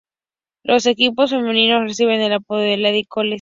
Los 0.63 0.87
equipos 0.87 1.29
femeninos 1.29 1.83
reciben 1.83 2.21
el 2.21 2.33
apodo 2.33 2.57
de 2.61 2.75
"Lady 2.75 3.05
Colonels". 3.05 3.29